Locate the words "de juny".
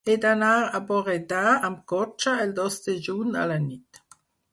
2.87-3.37